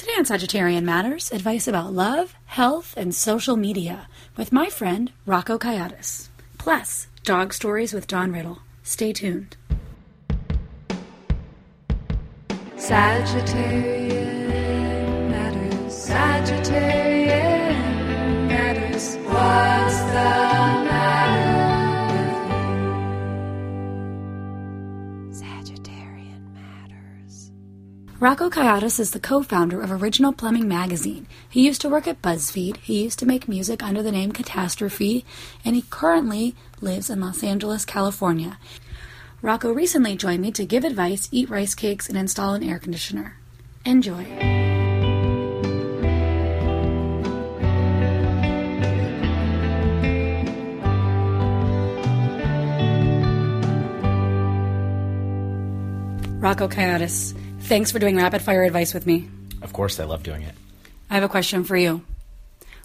[0.00, 5.58] Today on Sagittarian Matters, advice about love, health, and social media with my friend Rocco
[5.58, 6.30] Kayiatos.
[6.56, 8.60] Plus, dog stories with Don Riddle.
[8.82, 9.58] Stay tuned.
[12.76, 14.08] Sagittarian
[15.28, 15.92] matters.
[15.92, 16.99] Sagittarian
[28.20, 31.26] Rocco Kayiatos is the co-founder of Original Plumbing Magazine.
[31.48, 32.76] He used to work at BuzzFeed.
[32.76, 35.24] He used to make music under the name Katastrophe,
[35.64, 38.58] and he currently lives in Los Angeles, California.
[39.40, 43.36] Rocco recently joined me to give advice, eat rice cakes, and install an air conditioner.
[43.86, 44.26] Enjoy.
[56.38, 57.34] Rocco Kayiatos,
[57.70, 59.28] thanks for doing rapid fire advice with me.
[59.62, 60.54] Of course, I love doing it.
[61.08, 62.04] I have a question for you.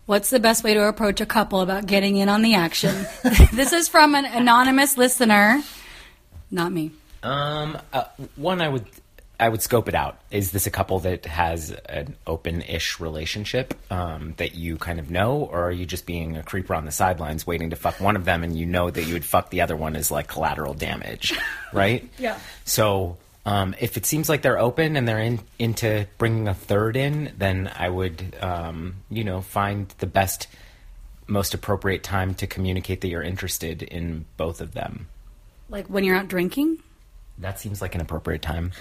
[0.06, 2.94] What's the best way to approach a couple about getting in on the action?
[3.52, 5.64] this is from an anonymous listener,
[6.52, 6.92] not me.
[7.24, 8.04] Um, uh,
[8.36, 8.86] one I would
[9.40, 10.20] I would scope it out.
[10.30, 15.50] Is this a couple that has an open-ish relationship um, that you kind of know,
[15.52, 18.24] or are you just being a creeper on the sidelines, waiting to fuck one of
[18.24, 21.34] them, and you know that you would fuck the other one as like collateral damage,
[21.74, 22.08] right?
[22.20, 22.38] Yeah.
[22.64, 26.98] So um, if it seems like they're open and they're in, into bringing a third
[26.98, 30.48] in, then I would, um, you know, find the best,
[31.28, 35.08] most appropriate time to communicate that you're interested in both of them.
[35.70, 36.80] Like when you're out drinking?
[37.38, 38.72] That seems like an appropriate time.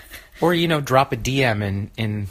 [0.41, 2.29] Or, you know, drop a DM in, in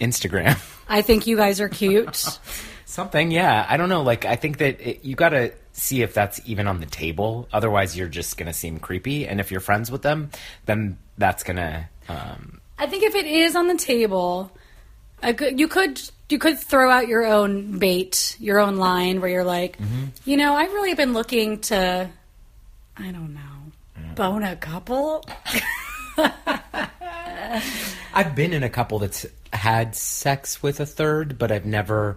[0.00, 0.58] Instagram.
[0.88, 2.16] I think you guys are cute.
[2.84, 3.66] Something, yeah.
[3.68, 4.02] I don't know.
[4.02, 7.48] Like, I think that it, you got to see if that's even on the table.
[7.52, 9.26] Otherwise, you're just going to seem creepy.
[9.26, 10.30] And if you're friends with them,
[10.64, 11.88] then that's going to.
[12.08, 14.52] Um, I think if it is on the table,
[15.22, 19.44] could, you could you could throw out your own bait, your own line, where you're
[19.44, 19.78] like,
[20.24, 22.10] you know, I've really been looking to,
[22.96, 23.40] I don't know,
[24.14, 25.24] bone a couple.
[28.14, 32.16] I've been in a couple that's had sex with a third, but I've never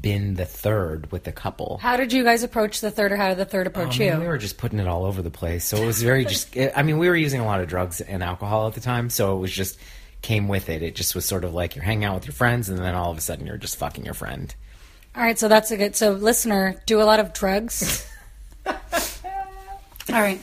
[0.00, 1.78] been the third with the couple.
[1.82, 4.18] How did you guys approach the third, or how did the third approach Oh, you?
[4.18, 5.64] we were just putting it all over the place.
[5.66, 6.56] So it was very just.
[6.76, 9.36] I mean, we were using a lot of drugs and alcohol at the time, so
[9.36, 9.78] it was just
[10.22, 10.82] came with it.
[10.82, 13.10] It just was sort of like you're hanging out with your friends, and then all
[13.10, 14.54] of a sudden you're just fucking your friend.
[15.14, 15.94] All right, so that's a good.
[15.94, 18.08] So, listener, do a lot of drugs.
[18.66, 18.74] All
[20.20, 20.40] right.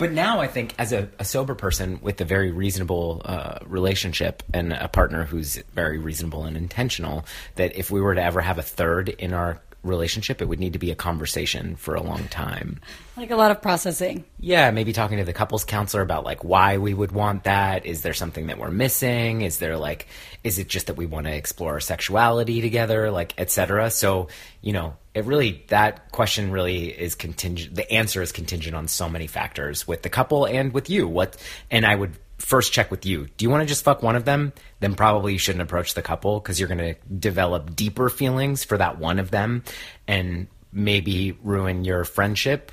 [0.00, 4.42] But now I think, as a, a sober person with a very reasonable uh, relationship
[4.54, 8.56] and a partner who's very reasonable and intentional, that if we were to ever have
[8.56, 12.28] a third in our relationship, it would need to be a conversation for a long
[12.28, 12.80] time.
[13.16, 14.24] Like a lot of processing.
[14.38, 17.86] Yeah, maybe talking to the couples counselor about like why we would want that.
[17.86, 19.42] Is there something that we're missing?
[19.42, 20.06] Is there like
[20.44, 23.90] is it just that we want to explore our sexuality together, like etc.
[23.90, 24.28] So,
[24.62, 29.08] you know, it really that question really is contingent the answer is contingent on so
[29.08, 31.08] many factors with the couple and with you.
[31.08, 31.36] What
[31.70, 33.28] and I would first check with you.
[33.36, 34.52] Do you want to just fuck one of them?
[34.80, 38.76] Then probably you shouldn't approach the couple because you're going to develop deeper feelings for
[38.78, 39.62] that one of them
[40.08, 42.72] and maybe ruin your friendship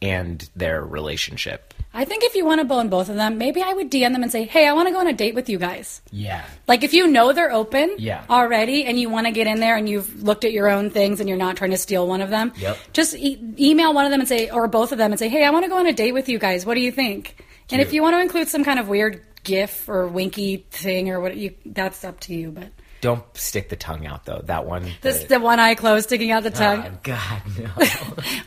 [0.00, 1.74] and their relationship.
[1.92, 4.22] I think if you want to bone both of them, maybe I would DM them
[4.22, 6.44] and say, "Hey, I want to go on a date with you guys." Yeah.
[6.68, 8.22] Like if you know they're open Yeah.
[8.30, 11.18] already and you want to get in there and you've looked at your own things
[11.18, 12.78] and you're not trying to steal one of them, Yep.
[12.92, 15.42] just e- email one of them and say, or both of them and say, "Hey,
[15.44, 16.64] I want to go on a date with you guys.
[16.64, 19.88] What do you think?" And if you want to include some kind of weird GIF
[19.88, 22.50] or winky thing or what, you that's up to you.
[22.50, 22.68] But
[23.00, 24.42] Don't stick the tongue out though.
[24.44, 24.90] That one.
[25.02, 26.84] this the one eye closed, sticking out the ah, tongue.
[26.86, 27.86] Oh, God, no.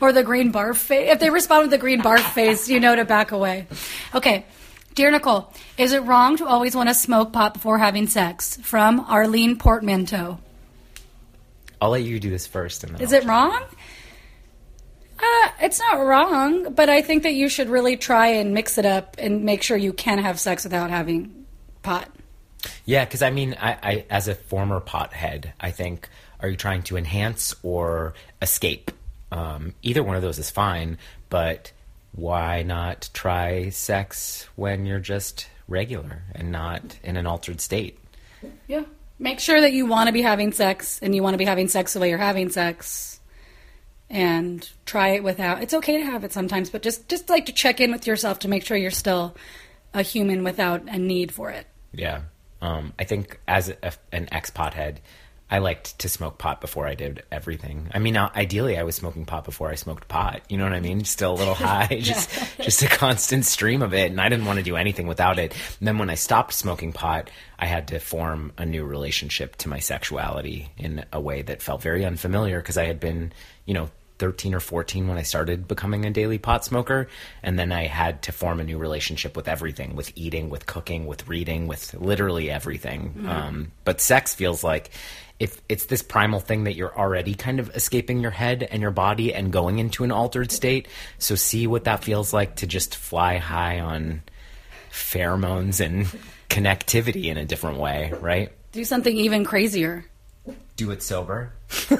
[0.00, 1.10] or the green barf face.
[1.10, 3.66] If they respond with the green barf face, you know to back away.
[4.14, 4.44] Okay.
[4.94, 8.58] Dear Nicole, is it wrong to always want to smoke pot before having sex?
[8.58, 10.38] From Arlene Portmanteau.
[11.80, 12.84] I'll let you do this first.
[12.84, 13.62] And then Is I'll- it wrong?
[15.22, 18.84] Uh, it's not wrong, but I think that you should really try and mix it
[18.84, 21.46] up and make sure you can have sex without having
[21.82, 22.08] pot.
[22.84, 26.08] Yeah, because I mean, I, I as a former pothead, I think,
[26.40, 28.90] are you trying to enhance or escape?
[29.30, 30.98] Um, either one of those is fine,
[31.30, 31.70] but
[32.10, 37.98] why not try sex when you're just regular and not in an altered state?
[38.66, 38.84] Yeah.
[39.18, 41.68] Make sure that you want to be having sex and you want to be having
[41.68, 43.11] sex the way you're having sex.
[44.12, 45.62] And try it without.
[45.62, 48.40] It's okay to have it sometimes, but just just like to check in with yourself
[48.40, 49.34] to make sure you're still
[49.94, 51.66] a human without a need for it.
[51.92, 52.22] Yeah.
[52.60, 54.98] Um, I think as a, an ex pothead,
[55.52, 57.90] I liked to smoke pot before I did everything.
[57.92, 60.40] I mean, ideally, I was smoking pot before I smoked pot.
[60.48, 61.04] You know what I mean?
[61.04, 64.60] Still a little high, just just a constant stream of it, and I didn't want
[64.60, 65.52] to do anything without it.
[65.78, 69.68] And then when I stopped smoking pot, I had to form a new relationship to
[69.68, 73.34] my sexuality in a way that felt very unfamiliar because I had been,
[73.66, 73.90] you know.
[74.22, 77.08] 13 or 14 when I started becoming a daily pot smoker.
[77.42, 81.06] And then I had to form a new relationship with everything with eating, with cooking,
[81.06, 83.26] with reading, with literally everything.
[83.26, 84.90] Um, but sex feels like
[85.40, 88.92] if it's this primal thing that you're already kind of escaping your head and your
[88.92, 90.86] body and going into an altered state.
[91.18, 94.22] So see what that feels like to just fly high on
[94.92, 96.06] pheromones and
[96.48, 98.52] connectivity in a different way, right?
[98.70, 100.04] Do something even crazier.
[100.76, 101.52] Do it sober.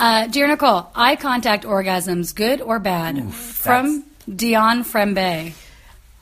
[0.00, 3.34] Uh, dear Nicole, eye contact orgasms, good or bad?
[3.34, 5.52] From Dion Frembe.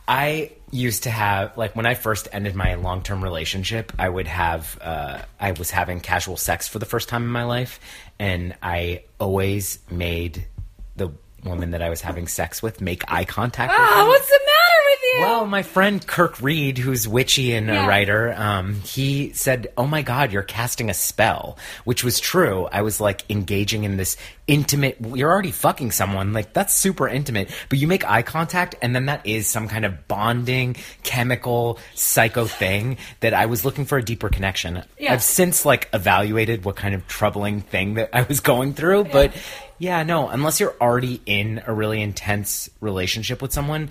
[0.08, 4.28] I used to have like when I first ended my long term relationship, I would
[4.28, 7.78] have uh, I was having casual sex for the first time in my life,
[8.18, 10.46] and I always made
[10.96, 11.10] the
[11.44, 13.72] woman that I was having sex with make eye contact.
[13.72, 14.08] with me.
[14.08, 14.35] what's the matter with
[15.18, 15.20] you?
[15.24, 17.84] Well, my friend Kirk Reed, who's witchy and Yeah.
[17.84, 22.68] a writer, um, he said, "Oh my God, you're casting a spell," which was true.
[22.72, 24.16] I was like engaging in this
[24.46, 24.96] intimate.
[25.14, 29.06] You're already fucking someone, like that's super intimate, but you make eye contact, and then
[29.06, 34.02] that is some kind of bonding, chemical, psycho thing that I was looking for a
[34.04, 34.82] deeper connection.
[34.98, 35.12] Yeah.
[35.12, 39.32] I've since like evaluated what kind of troubling thing that I was going through, but
[39.78, 43.90] yeah, no, unless you're already in a really intense relationship with someone,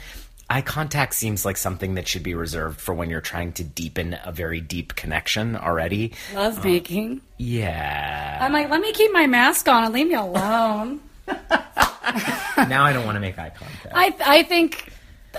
[0.49, 4.17] eye contact seems like something that should be reserved for when you're trying to deepen
[4.23, 6.13] a very deep connection already.
[6.33, 7.21] Love um, making.
[7.37, 8.39] Yeah.
[8.41, 11.01] I'm like, let me keep my mask on and leave me alone.
[11.27, 13.93] now I don't want to make eye contact.
[13.93, 14.91] I I think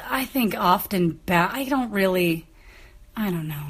[0.05, 1.51] I think often bad.
[1.53, 2.47] I don't really.
[3.17, 3.67] I don't know.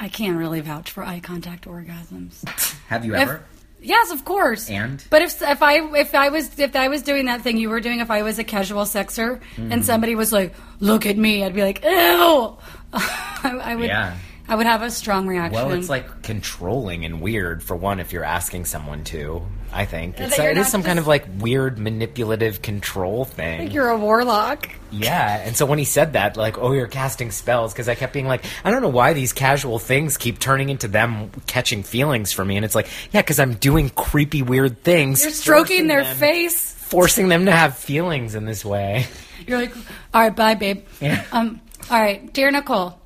[0.00, 2.44] I can't really vouch for eye contact orgasms.
[2.86, 3.40] Have you If-
[3.80, 4.68] yes, of course.
[4.70, 5.02] And?
[5.10, 7.80] but if if I if I was if I was doing that thing you were
[7.80, 9.72] doing, if I was a casual sexer Mm-hmm.
[9.72, 12.56] and somebody was like, "Look at me," I'd be like, "Ew."
[12.92, 13.86] I, I would.
[13.86, 14.16] Yeah.
[14.50, 15.52] I would have a strong reaction.
[15.62, 19.42] Well, it's like controlling and weird for one if you're asking someone to.
[19.72, 23.64] I think it's, you're it is not some kind of like weird manipulative control thing.
[23.64, 24.68] Like you're a warlock.
[24.90, 28.14] Yeah, and so when he said that, like, oh, you're casting spells, because I kept
[28.14, 32.32] being like, I don't know why these casual things keep turning into them catching feelings
[32.32, 35.22] for me, and it's like, yeah, because I'm doing creepy, weird things.
[35.22, 36.72] You're stroking their them- face.
[36.72, 39.06] forcing them to have feelings in this way.
[39.46, 39.74] You're like,
[40.14, 40.84] all right, bye, babe.
[41.00, 41.22] Yeah.
[41.32, 41.60] Um,
[41.90, 42.98] all right, dear Nicole.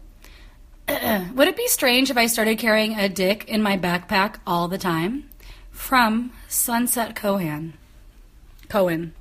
[0.88, 4.78] Would it be strange if I started carrying a dick in my backpack all the
[4.78, 5.28] time?
[5.82, 7.74] From Sunset Cohen.
[8.68, 9.12] Cohen.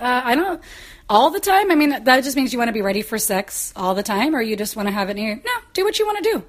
[0.00, 0.62] Uh, I don't.
[1.10, 1.72] All the time.
[1.72, 4.36] I mean, that just means you want to be ready for sex all the time,
[4.36, 5.36] or you just want to have it in your.
[5.36, 6.44] No, do what you want to do.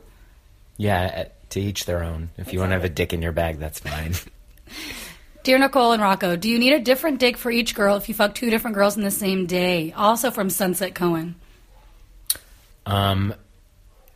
[0.77, 2.29] Yeah, uh, to each their own.
[2.37, 4.13] If you want to have a dick in your bag, that's fine.
[5.43, 8.15] Dear Nicole and Rocco, do you need a different dick for each girl if you
[8.15, 9.93] fuck two different girls in the same day?
[9.93, 11.35] Also from Sunset Cohen.
[12.85, 13.33] Um,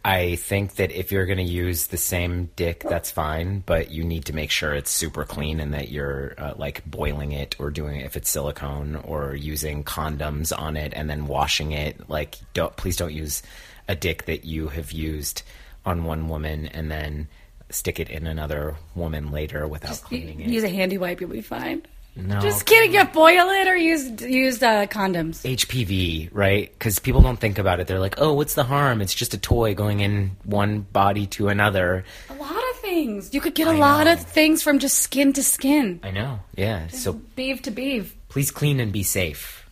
[0.03, 4.03] I think that if you're going to use the same dick, that's fine, but you
[4.03, 7.69] need to make sure it's super clean and that you're uh, like boiling it or
[7.69, 12.09] doing it if it's silicone or using condoms on it and then washing it.
[12.09, 13.43] Like, don't please don't use
[13.87, 15.43] a dick that you have used
[15.85, 17.27] on one woman and then
[17.69, 20.49] stick it in another woman later without cleaning it.
[20.49, 21.83] Use a handy wipe, you'll be fine.
[22.15, 22.93] No, Just kidding.
[22.93, 25.43] You boil it or use use uh, condoms.
[25.45, 26.69] HPV, right?
[26.77, 27.87] Because people don't think about it.
[27.87, 29.01] They're like, "Oh, what's the harm?
[29.01, 33.33] It's just a toy going in one body to another." A lot of things.
[33.33, 34.13] You could get a I lot know.
[34.13, 36.39] of things from just skin to skin, I know.
[36.57, 36.87] Yeah.
[36.87, 38.13] So beef to beef.
[38.27, 39.65] please clean and be safe.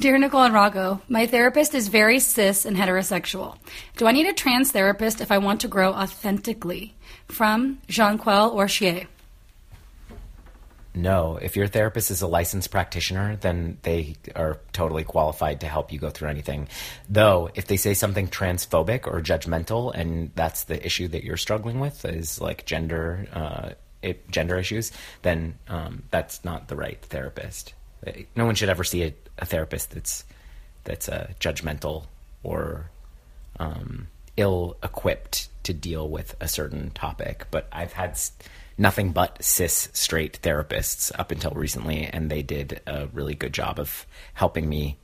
[0.00, 3.56] Dear Nicole and Rocco, my therapist is very cis and heterosexual.
[3.96, 6.94] Do I need a trans therapist if I want to grow authentically?
[7.28, 9.06] From Jean-Quel Orchier.
[10.96, 15.92] No, if your therapist is a licensed practitioner, then they are totally qualified to help
[15.92, 16.68] you go through anything.
[17.06, 21.80] Though, if they say something transphobic or judgmental, and that's the issue that you're struggling
[21.80, 23.70] with, is like gender, uh,
[24.02, 27.74] it, gender issues, then um, that's not the right therapist.
[28.34, 30.24] No one should ever see a, a therapist that's
[30.84, 32.04] that's uh, judgmental
[32.42, 32.88] or
[33.58, 34.06] um,
[34.38, 37.46] ill equipped to deal with a certain topic.
[37.50, 38.32] But I've had s-
[38.78, 43.78] nothing but cis straight therapists up until recently, and they did a really good job
[43.78, 44.98] of helping me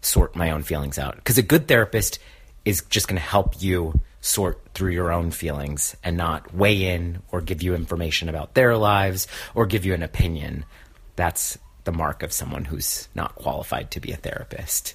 [0.00, 1.16] sort my own feelings out.
[1.16, 2.18] Because a good therapist
[2.64, 7.22] is just going to help you sort through your own feelings and not weigh in
[7.30, 10.64] or give you information about their lives or give you an opinion.
[11.16, 14.94] That's the mark of someone who's not qualified to be a therapist.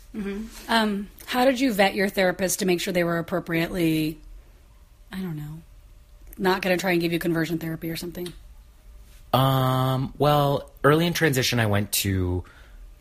[0.68, 4.20] Um, how did you vet your therapist to make sure they were appropriately,
[5.12, 5.62] I don't know,
[6.40, 8.32] not going to try and give you conversion therapy or something?
[9.34, 12.44] Um, well, early in transition, I went to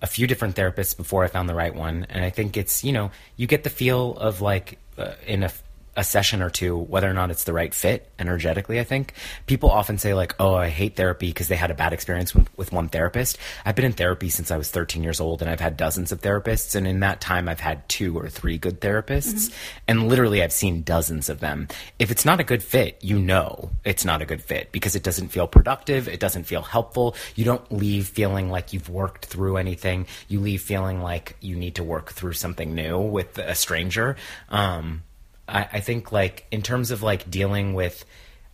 [0.02, 2.92] a few different therapists before I found the right one, and I think it's you
[2.92, 5.50] know you get the feel of like uh, in a
[5.98, 9.12] a session or two whether or not it's the right fit energetically i think.
[9.46, 12.48] People often say like oh i hate therapy because they had a bad experience with,
[12.56, 13.36] with one therapist.
[13.64, 16.20] I've been in therapy since i was 13 years old and i've had dozens of
[16.20, 19.52] therapists and in that time i've had two or three good therapists.
[19.88, 21.66] And literally i've seen dozens of them.
[21.98, 25.02] If it's not a good fit you know it's not a good fit because it
[25.02, 27.16] doesn't feel productive it doesn't feel helpful.
[27.34, 30.06] You don't leave feeling like you've worked through anything.
[30.28, 34.14] You leave feeling like you need to work through something new with a stranger.
[34.48, 35.02] Um,
[35.48, 38.04] I, I think like in terms of like dealing with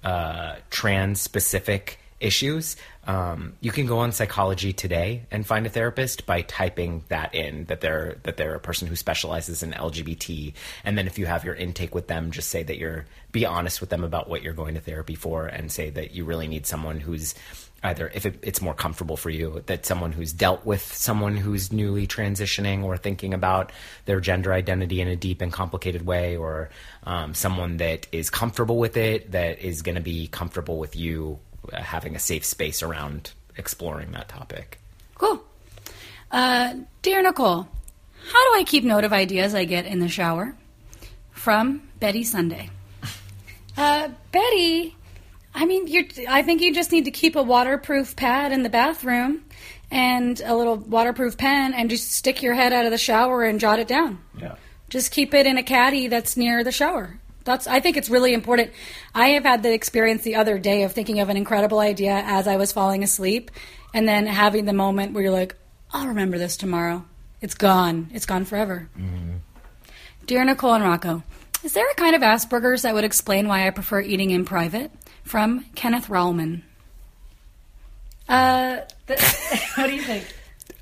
[0.03, 6.25] uh, trans specific issues, um, you can go on Psychology Today and find a therapist
[6.27, 10.97] by typing that in that they're that they're a person who specializes in LGBT, and
[10.97, 13.91] then if you have your intake with them, just say that you're be honest with
[13.91, 17.01] them about what you're going to therapy for, and say that you really need someone
[17.01, 17.35] who's
[17.85, 21.71] either if it, it's more comfortable for you that someone who's dealt with someone who's
[21.71, 23.71] newly transitioning or thinking about
[24.07, 26.71] their gender identity in a deep and complicated way or
[27.05, 31.39] um, someone that is comfortable with it that is going to be comfortable with you
[31.73, 34.81] uh, having a safe space around exploring that topic
[35.15, 35.43] Cool.
[36.31, 37.69] Uh, dear Nicole,
[38.33, 40.57] how do I keep note of ideas I get in the shower?
[41.31, 42.71] From Betty Sunday.
[43.77, 44.95] Uh, Betty,
[45.55, 48.69] I mean, you're, I think you just need to keep a waterproof pad in the
[48.69, 49.45] bathroom
[49.91, 53.61] and a little waterproof pen and just stick your head out of the shower and
[53.61, 54.19] jot it down.
[54.37, 54.57] yeah
[54.89, 57.19] Just keep it in a caddy that's near the shower.
[57.45, 58.73] That's I think it's really important.
[59.15, 62.49] I have had the experience the other day of thinking of an incredible idea as
[62.49, 63.51] I was falling asleep
[63.93, 65.55] and then having the moment where you're like,
[65.93, 67.05] I'll remember this tomorrow.
[67.41, 68.09] It's gone.
[68.13, 68.89] It's gone forever.
[68.99, 69.37] Mm-hmm.
[70.27, 71.23] Dear Nicole and Rocco,
[71.65, 74.91] is there a kind of Asperger's that would explain why I prefer eating in private?
[75.25, 76.63] From Kenneth Rowman.
[78.29, 79.21] Uh, th-
[79.77, 80.25] what do you think?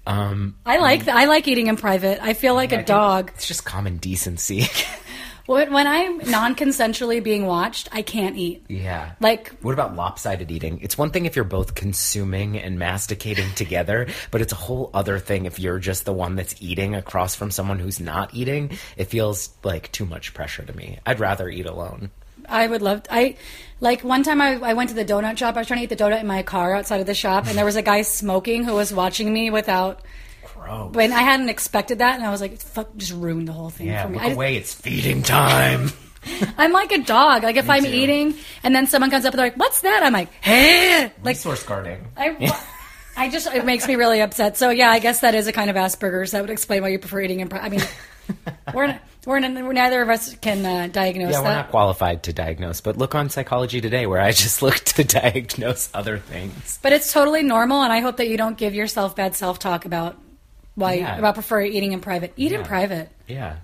[0.07, 2.19] um, I like I like eating in private.
[2.23, 3.31] I feel like I a dog.
[3.35, 4.67] it's just common decency
[5.47, 8.65] When when I'm non-consensually being watched, I can't eat.
[8.69, 10.79] yeah Like What about lopsided eating?
[10.83, 15.19] It's one thing if you're both consuming and masticating together, but it's a whole other
[15.19, 18.79] thing if you're just the one that's eating across from someone who's not eating.
[18.97, 20.99] It feels like too much pressure to me.
[21.05, 22.11] I'd rather eat alone.
[22.49, 23.05] I would love.
[23.05, 23.37] To, I
[23.81, 25.57] like one time I, I went to the donut shop.
[25.57, 27.57] I was trying to eat the donut in my car outside of the shop, and
[27.57, 30.03] there was a guy smoking who was watching me without.
[30.93, 33.87] When I hadn't expected that, and I was like, "Fuck!" Just ruined the whole thing
[33.89, 34.15] Yeah, for me.
[34.19, 34.57] look I away.
[34.57, 35.91] It's feeding time.
[36.59, 37.43] I'm like a dog.
[37.43, 37.91] Like if I'm too.
[37.91, 41.37] eating, and then someone comes up and they're like, "What's that?" I'm like, "Hey!" Like
[41.37, 42.07] source guarding.
[42.17, 42.59] I.
[43.15, 44.57] I just it makes me really upset.
[44.57, 46.31] So yeah, I guess that is a kind of Asperger's.
[46.31, 47.49] That would explain why you prefer eating in.
[47.51, 47.83] Pri- I mean,
[48.75, 51.55] we're we're, we're neither of us can uh, diagnose Yeah, we're that.
[51.57, 55.91] not qualified to diagnose, but look on Psychology Today where I just look to diagnose
[55.93, 56.79] other things.
[56.83, 59.85] But it's totally normal, and I hope that you don't give yourself bad self talk
[59.85, 60.17] about
[60.75, 61.19] why Yeah.
[61.19, 62.33] about prefer eating in private.
[62.37, 63.11] Eat in private.
[63.29, 63.57] Yeah.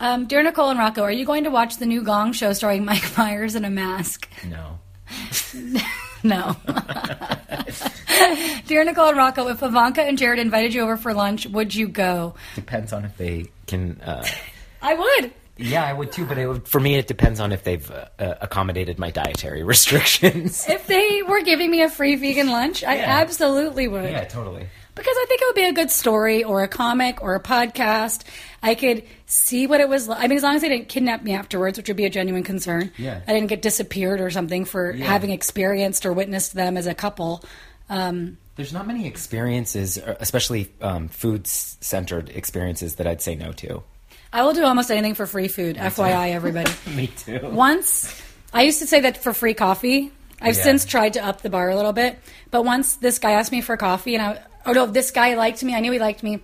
[0.00, 2.84] Um, dear Nicole and Rocco, are you going to watch the new Gong Show starring
[2.84, 4.28] Mike Myers in a mask?
[4.48, 4.78] No.
[6.24, 6.54] No.
[8.68, 11.88] dear Nicole and Rocco, if Ivanka and Jared invited you over for lunch, would you
[11.88, 12.34] go?
[12.54, 14.00] Depends on if they can.
[14.00, 14.24] Uh,
[14.80, 15.32] I would.
[15.56, 18.06] yeah, I would too, but it would, for me, it depends on if they've uh,
[18.40, 20.68] accommodated my dietary restrictions.
[20.68, 23.18] If they were giving me a free vegan lunch, I Yeah.
[23.18, 24.08] absolutely would.
[24.10, 24.68] yeah, totally.
[24.94, 28.24] Because I think it would be a good story or a comic or a podcast.
[28.62, 30.22] I could see what it was like.
[30.22, 32.42] I mean, as long as they didn't kidnap me afterwards, which would be a genuine
[32.42, 32.92] concern.
[32.98, 33.20] Yeah.
[33.26, 35.06] I didn't get disappeared or something for Yeah.
[35.06, 37.42] having experienced or witnessed them as a couple.
[37.88, 43.52] Um, There's not many experiences, uh, especially um, food centered experiences, that I'd say no
[43.52, 43.82] to.
[44.30, 46.70] I will do almost anything for free food, FYI, everybody.
[46.94, 47.40] Me too.
[47.50, 48.14] once,
[48.52, 50.10] I used to say that for free coffee.
[50.40, 50.62] I've Yeah.
[50.62, 52.18] since tried to up the bar a little bit.
[52.50, 55.62] But once this guy asked me for coffee, and I, oh no, this guy liked
[55.62, 55.74] me.
[55.74, 56.40] I knew he liked me.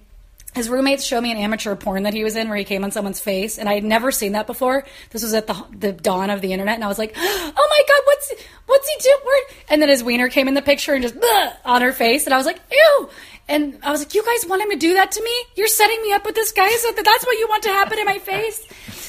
[0.55, 2.91] His roommates showed me an amateur porn that he was in where he came on
[2.91, 4.85] someone's face, and I had never seen that before.
[5.11, 7.83] This was at the the dawn of the internet, and I was like, "Oh my
[7.87, 8.33] god, what's
[8.67, 11.17] what's he doing?" And then his wiener came in the picture and just
[11.65, 13.11] on her face, and I was like, "Ew!"
[13.49, 15.31] And I was like, "You guys want him to do that to me?
[15.57, 17.99] You're setting me up with this guy, so that that's what you want to happen
[17.99, 18.67] in my face."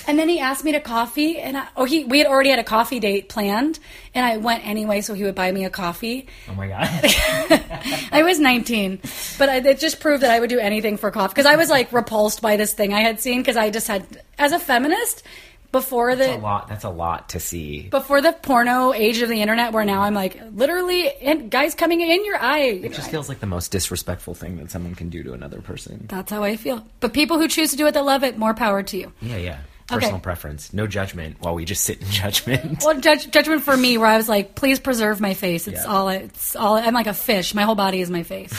[0.08, 2.60] And then he asked me to coffee, and I, oh, he we had already had
[2.60, 3.79] a coffee date planned,
[4.15, 6.27] and I went anyway, so he would buy me a coffee.
[6.50, 6.88] Oh my god.
[8.12, 9.00] I was 19,
[9.38, 11.69] but I, it just proved that I would do anything for coffee because I was
[11.69, 15.24] like repulsed by this thing I had seen because I just had, as a feminist,
[15.71, 16.67] before That's a lot.
[16.67, 17.83] That's a lot to see.
[17.89, 22.01] before the porno age of the internet, where now I'm like literally in, guys coming
[22.01, 22.59] in your eye.
[22.83, 26.05] It just feels like the most disrespectful thing that someone can do to another person.
[26.09, 26.85] That's how I feel.
[26.99, 29.11] But people who choose to do it that love it, more power to you.
[29.21, 29.59] Yeah, yeah.
[29.88, 30.21] Personal Okay.
[30.23, 30.71] preference.
[30.71, 32.83] No judgment while we just sit in judgment.
[32.85, 35.67] Well, judge, judgment for me, where I was like, please preserve my face.
[35.67, 35.91] It's Yeah.
[35.91, 36.09] all.
[36.09, 36.75] It's all.
[36.77, 37.53] I'm like a fish.
[37.55, 38.53] My whole body is my face.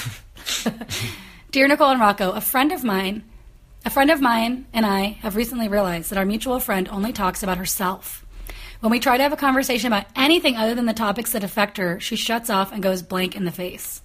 [1.52, 3.22] Dear Nicole and Rocco, a friend of mine,
[3.84, 7.42] a friend of mine and I have recently realized that our mutual friend only talks
[7.42, 8.26] about herself.
[8.80, 11.78] When we try to have a conversation about anything other than the topics that affect
[11.78, 14.02] her, she shuts off and goes blank in the face.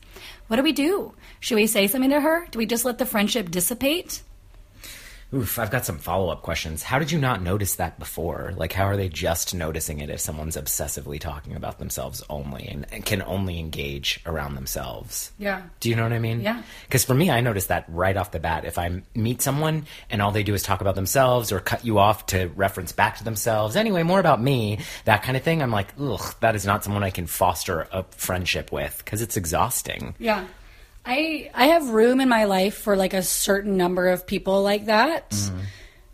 [0.48, 1.14] What do we do?
[1.40, 2.48] Should we say something to her?
[2.52, 4.22] Do we just let the friendship dissipate?
[5.36, 6.82] Oof, I've got some follow up questions.
[6.82, 8.54] How did you not notice that before?
[8.56, 12.86] Like, how are they just noticing it if someone's obsessively talking about themselves only and,
[12.94, 15.34] and can only engage around themselves?
[15.38, 15.64] Yeah.
[15.82, 16.40] Do you know what I mean?
[16.40, 16.64] Yeah.
[16.84, 18.64] Because for me, I noticed that right off the bat.
[18.64, 22.00] If I meet someone and all they do is talk about themselves or cut you
[22.00, 25.72] off to reference back to themselves, anyway, more about me, that kind of thing, I'm
[25.72, 30.16] like, ugh, that is not someone I can foster a friendship with because it's exhausting.
[30.18, 30.46] Yeah.
[31.06, 34.86] I I have room in my life for like a certain number of people like
[34.86, 35.34] that.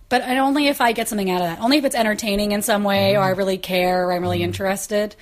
[0.10, 1.62] But only if I get something out of that.
[1.62, 4.44] Only if it's entertaining in some way or I really care or I'm really mm.
[4.44, 5.16] interested.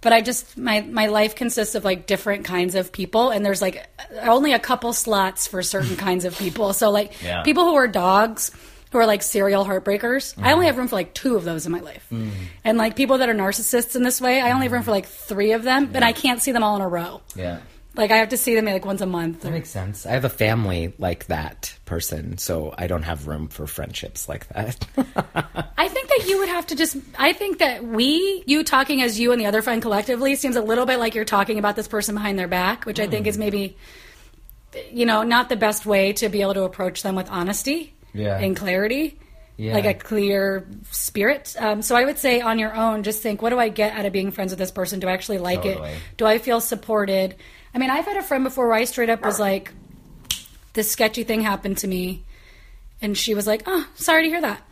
[0.00, 3.62] But I just my my life consists of like different kinds of people and there's
[3.62, 3.86] like
[4.20, 6.72] only a couple slots for certain kinds of people.
[6.72, 7.42] So like Yeah.
[7.42, 8.50] people who are dogs
[8.90, 10.34] who are like serial heartbreakers.
[10.42, 10.66] I only mm.
[10.66, 12.04] have room for like two of those in my life.
[12.12, 12.30] Mm.
[12.64, 15.06] And like people that are narcissists in this way, I only have room for like
[15.06, 17.22] three of them, but I can't see them all in a row.
[17.34, 17.60] Yeah.
[17.94, 19.42] Like I have to see them like once a month.
[19.42, 20.06] That makes sense.
[20.06, 24.48] I have a family like that person, so I don't have room for friendships like
[24.48, 24.86] that.
[25.76, 26.96] I think that you would have to just.
[27.18, 30.62] I think that we, you talking as you and the other friend collectively, seems a
[30.62, 33.36] little bit like you're talking about this person behind their back, which I think is
[33.36, 33.76] maybe,
[34.90, 38.38] you know, not the best way to be able to approach them with honesty Yeah.
[38.38, 39.18] and clarity.
[39.58, 39.74] Yeah.
[39.74, 41.54] Like a clear spirit.
[41.58, 44.06] Um, so I would say on your own, just think, what do I get out
[44.06, 44.98] of being friends with this person?
[44.98, 45.90] Do I actually like Totally.
[45.90, 45.98] it?
[46.16, 47.36] Do I feel supported?
[47.74, 49.72] I mean, I've had a friend before where I straight up was like,
[50.74, 52.22] this sketchy thing happened to me.
[53.00, 54.62] And she was like, oh, sorry to hear that.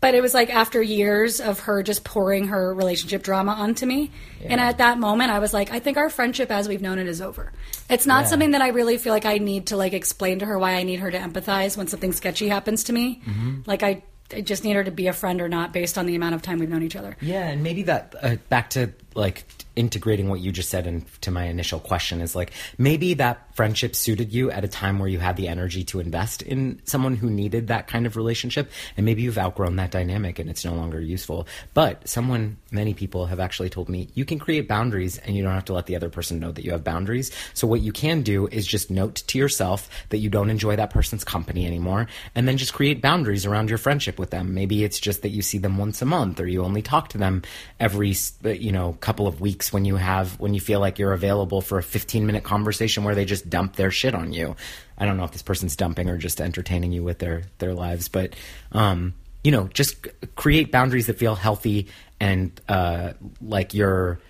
[0.00, 4.12] But it was like after years of her just pouring her relationship drama onto me.
[4.44, 7.08] And at that moment, I was like, I think our friendship as we've known it
[7.08, 7.52] is over.
[7.90, 8.28] It's not Yeah.
[8.28, 10.84] something that I really feel like I need to like explain to her why I
[10.84, 13.20] need her to empathize when something sketchy happens to me.
[13.66, 16.14] Like I, I just need her to be a friend or not based on the
[16.14, 17.16] amount of time we've known each other.
[17.20, 19.44] Yeah, and maybe that uh, back to like
[19.78, 24.32] integrating what you just said into my initial question is like maybe that friendship suited
[24.32, 27.68] you at a time where you had the energy to invest in someone who needed
[27.68, 31.46] that kind of relationship, and maybe you've outgrown that dynamic and it's no longer useful.
[31.74, 35.54] But someone, many people have actually told me you can create boundaries and you don't
[35.54, 37.30] have to let the other person know that you have boundaries.
[37.54, 40.90] So what you can do is just note to yourself that you don't enjoy that
[40.90, 44.54] person's company anymore, and then just create boundaries around your friendship with them.
[44.54, 47.18] Maybe it's just that you see them once a month, or you only talk to
[47.18, 47.42] them
[47.78, 51.62] every you know couple of weeks when you have when you feel like you're available
[51.62, 54.54] for a 15 minute conversation where they just dump their shit on you.
[54.98, 58.08] I don't know if this person's dumping or just entertaining you with their their lives,
[58.08, 58.36] but
[58.72, 61.86] um, you know, just create boundaries that feel healthy
[62.20, 64.20] and uh, like you're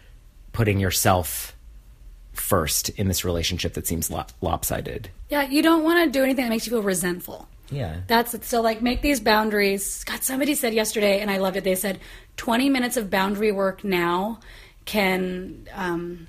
[0.53, 1.57] putting yourself
[2.33, 5.11] first in this relationship that seems lop- lopsided.
[5.29, 7.49] Yeah, you don't want to do anything that makes you feel resentful.
[7.71, 7.97] Yeah.
[8.07, 8.45] That's it.
[8.45, 10.05] So, like, make these boundaries.
[10.05, 11.65] God, somebody said yesterday, and I loved it.
[11.65, 11.99] They said
[12.37, 14.41] 20 minutes of boundary work now
[14.89, 16.29] can um,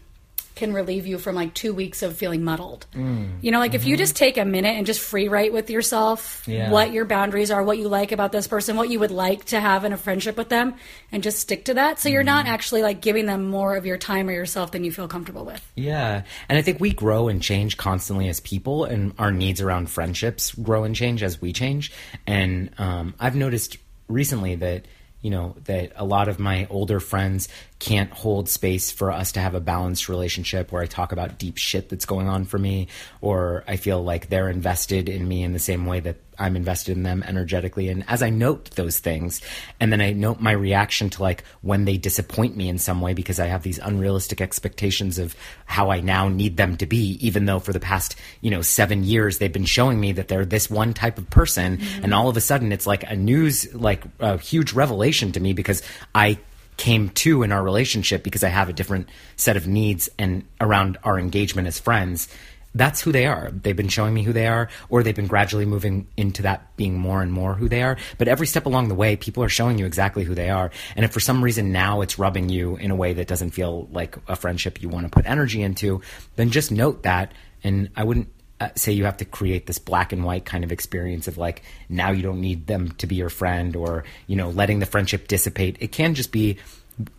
[0.56, 2.86] can relieve you from like two weeks of feeling muddled.
[2.94, 6.44] You know, like if you just take a minute and just free write with yourself
[6.46, 6.70] Yeah.
[6.70, 9.60] what your boundaries are, what you like about this person, what you would like to
[9.62, 10.76] have in a friendship with them,
[11.14, 12.00] and just stick to that.
[12.00, 14.92] So you're not actually like giving them more of your time or yourself than you
[14.92, 15.66] feel comfortable with.
[15.76, 16.24] Yeah.
[16.50, 20.52] And I think we grow and change constantly as people, and our needs around friendships
[20.56, 21.94] grow and change as we change.
[22.28, 23.78] And um, I've noticed
[24.10, 24.84] recently that,
[25.22, 29.40] you know, that a lot of my older friends can't hold space for us to
[29.40, 32.88] have a balanced relationship where I talk about deep shit that's going on for me,
[33.22, 36.96] or I feel like they're invested in me in the same way that I'm invested
[36.96, 37.90] in them energetically.
[37.90, 39.42] And as I note those things,
[39.80, 43.14] and then I note my reaction to like when they disappoint me in some way
[43.14, 47.46] because I have these unrealistic expectations of how I now need them to be, even
[47.46, 50.70] though for the past, you know, seven years they've been showing me that they're this
[50.70, 51.78] one type of person.
[51.78, 52.04] Mm-hmm.
[52.04, 55.54] And all of a sudden it's like a news, like a huge revelation to me
[55.54, 55.84] because
[56.16, 56.40] I
[56.80, 60.98] came to in our relationship because I have a different set of needs and around
[61.04, 62.30] our engagement as friends.
[62.76, 63.52] That's who they are.
[63.52, 66.98] They've been showing me who they are, or they've been gradually moving into that being
[66.98, 67.98] more and more who they are.
[68.18, 70.72] But every step along the way, people are showing you exactly who they are.
[70.96, 73.88] And if for some reason now it's rubbing you in a way that doesn't feel
[73.92, 76.02] like a friendship you want to put energy into,
[76.36, 77.34] then just note that.
[77.64, 78.30] And I wouldn't
[78.62, 81.64] uh, say you have to create this black and white kind of experience of like
[81.88, 85.30] now you don't need them to be your friend or you know letting the friendship
[85.30, 86.58] dissipate it can just be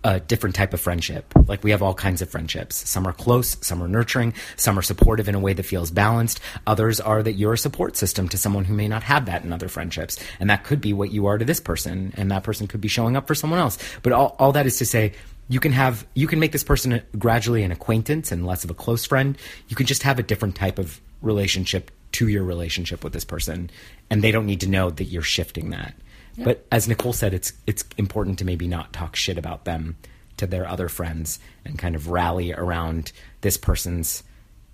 [0.05, 1.33] a different type of friendship.
[1.49, 2.89] Like we have all kinds of friendships.
[2.89, 6.41] Some are close, some are nurturing, some are supportive in a way that feels balanced.
[6.67, 9.53] Others are that you're a support system to someone who may not have that in
[9.53, 10.23] other friendships.
[10.39, 12.89] And that could be what you are to this person, and that person could be
[12.89, 13.79] showing up for someone else.
[14.03, 15.13] But all, all that is to say,
[15.49, 18.75] you can have you can make this person gradually an acquaintance and less of a
[18.75, 19.37] close friend.
[19.69, 23.71] You can just have a different type of relationship to your relationship with this person,
[24.11, 25.95] and they don't need to know that you're shifting that.
[26.39, 29.97] But as Nicole said, it's it's important to maybe not talk shit about them
[30.39, 33.13] to their other friends and kind of rally around
[33.43, 34.23] this person's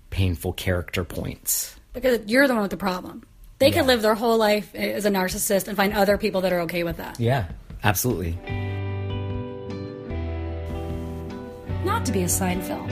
[0.09, 1.75] painful character points.
[1.93, 3.23] Because you're the one with the problem.
[3.59, 3.73] They Yeah.
[3.79, 6.83] could live their whole life as a narcissist and find other people that are okay
[6.83, 7.19] with that.
[7.19, 7.47] Yeah,
[7.83, 8.37] absolutely.
[11.83, 12.87] Not to be a Seinfeld,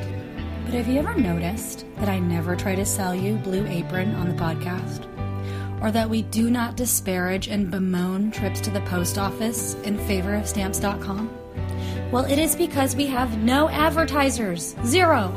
[0.66, 4.28] but have you ever noticed that I never try to sell you Blue Apron on
[4.28, 5.06] the podcast?
[5.82, 10.36] Or that we do not disparage and bemoan trips to the post office in favor
[10.36, 11.30] of stamps.com?
[12.12, 14.76] Well, it is because we have no advertisers.
[14.86, 15.34] Zero.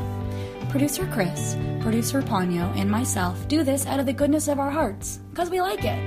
[0.69, 5.19] Producer Chris, producer Ponyo, and myself do this out of the goodness of our hearts
[5.31, 5.99] because we like it.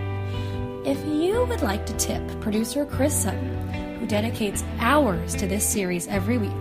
[0.86, 6.08] If you would like to tip producer Chris Sutton, who dedicates hours to this series
[6.08, 6.52] every week,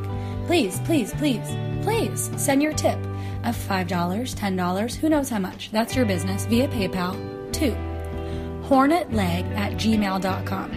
[0.47, 1.47] please, please, please,
[1.83, 2.99] please send your tip
[3.45, 5.71] of $5, $10, who knows how much.
[5.71, 7.30] That's your business via PayPal
[7.61, 7.73] to
[8.63, 10.71] hornetleg at gmail.com.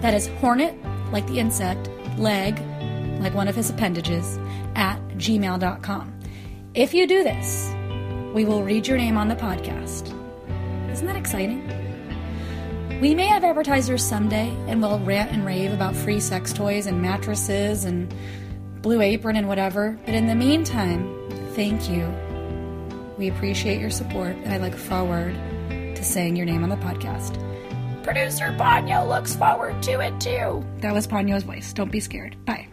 [0.00, 0.74] That is hornet,
[1.10, 2.58] like the insect, leg,
[3.20, 4.38] like one of his appendages,
[4.74, 6.20] at gmail.com.
[6.74, 7.72] If you do this,
[8.34, 10.12] we will read your name on the podcast.
[10.90, 11.66] Isn't that exciting?
[13.00, 17.00] We may have advertisers someday and we'll rant and rave about free sex toys and
[17.00, 18.14] mattresses and
[18.82, 22.12] Blue Apron and whatever, but in the meantime, thank you.
[23.16, 25.36] We appreciate your support and I look forward
[26.02, 27.38] to saying your name on the podcast.
[28.02, 30.64] Producer Ponyo looks forward to it too.
[30.78, 31.72] That was Ponyo's voice.
[31.72, 32.36] Don't be scared.
[32.44, 32.66] Bye.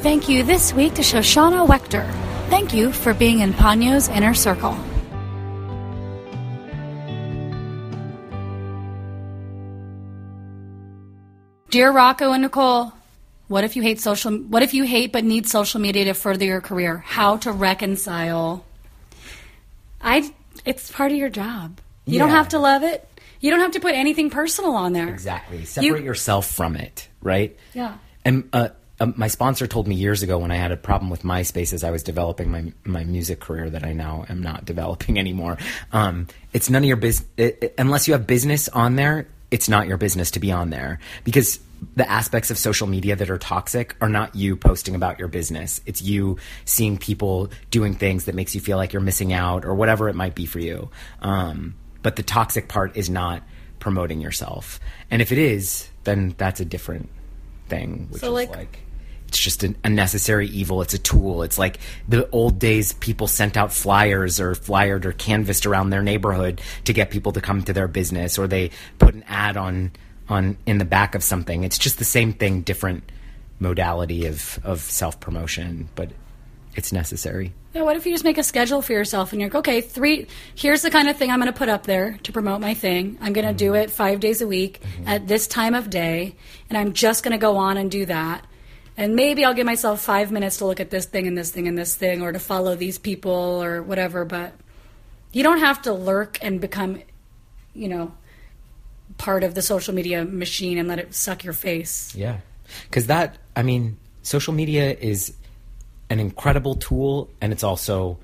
[0.00, 2.10] Thank you this week to Shoshana Wechter.
[2.48, 4.76] Thank you for being in Ponyo's inner circle.
[11.70, 12.92] Dear Rocco and Nicole,
[13.48, 16.44] what if you hate social what if you hate but need social media to further
[16.44, 16.98] your career?
[16.98, 18.64] How to reconcile?
[20.64, 21.80] It's part of your job.
[22.06, 23.08] You don't have to love it.
[23.40, 25.08] You don't have to put anything personal on there.
[25.08, 25.64] Exactly.
[25.64, 27.56] Separate You- yourself from it, right?
[27.74, 27.96] Yeah.
[28.24, 31.22] And uh, uh, my sponsor told me years ago when I had a problem with
[31.22, 35.18] MySpace as I was developing my my music career that I now am not developing
[35.18, 35.58] anymore.
[35.92, 37.26] Um, it's none of your business
[37.76, 39.26] unless you have business on there.
[39.50, 41.60] It's not your business to be on there because
[41.96, 45.80] the aspects of social media that are toxic are not you posting about your business.
[45.86, 49.74] It's you seeing people doing things that makes you feel like you're missing out or
[49.74, 50.90] whatever it might be for you.
[51.20, 53.42] Um, but the toxic part is not
[53.78, 54.80] promoting yourself.
[55.10, 57.08] And if it is, then that's a different
[57.68, 58.78] thing, which So, is like- like,
[59.28, 60.80] it's just an, a necessary evil.
[60.80, 61.42] It's a tool.
[61.42, 66.02] It's like the old days people sent out flyers or flyered or canvassed around their
[66.02, 68.70] neighborhood to get people to come to their business, or they
[69.00, 69.90] put an ad on
[70.28, 71.64] on in the back of something.
[71.64, 73.10] It's just the same thing, different
[73.58, 76.10] modality of of self promotion, but
[76.76, 77.52] it's necessary.
[77.72, 80.28] Yeah, what if you just make a schedule for yourself and you're like, okay, three,
[80.54, 83.18] here's the kind of thing I'm going to put up there to promote my thing.
[83.20, 83.82] I'm going to do mm-hmm.
[83.82, 85.08] it five days a week mm-hmm.
[85.08, 86.36] at this time of day,
[86.68, 88.46] and I'm just going to go on and do that.
[88.96, 91.66] And maybe I'll give myself five minutes to look at this thing and this thing
[91.66, 93.32] and this thing, or to follow these people
[93.62, 94.24] or whatever.
[94.24, 94.52] But
[95.32, 97.02] you don't have to lurk and become,
[97.74, 98.14] you know,
[99.18, 102.14] part of the social media machine and let it suck your face.
[102.14, 102.38] Yeah.
[102.88, 105.34] Because that, I mean, social media is
[106.10, 108.18] an incredible tool, and it's also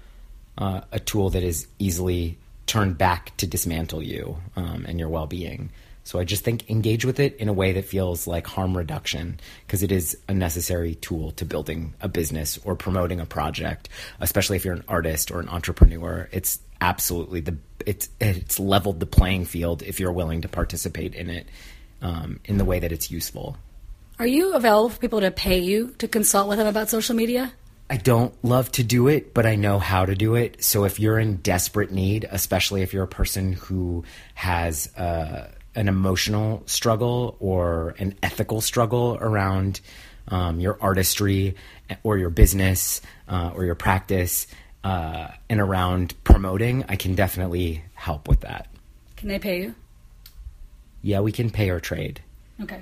[0.59, 5.27] uh, a tool that is easily turned back to dismantle you um, and your well
[5.27, 5.71] being.
[6.11, 9.39] So I just think engage with it in a way that feels like harm reduction
[9.65, 14.57] because it is a necessary tool to building a business or promoting a project, especially
[14.57, 16.29] if you're an artist or an entrepreneur.
[16.33, 21.31] It's absolutely the it's it's leveled the playing field if you're willing to participate in
[21.31, 21.47] it
[22.03, 23.57] um, in the way that it's useful.
[24.19, 27.53] Are you available for people to pay you to consult with them about social media?
[27.89, 30.65] I don't love to do it, but I know how to do it.
[30.65, 34.03] So if you're in desperate need, especially if you're a person who
[34.35, 39.81] has uh, an emotional struggle or an ethical struggle around
[40.29, 41.55] um, your artistry
[42.03, 44.47] or your business uh, or your practice
[44.85, 48.69] uh, and around promoting, I can definitely help with that.
[49.17, 49.75] Can they pay you?
[51.03, 52.23] Yeah, we can pay or trade.
[52.63, 52.81] Okay.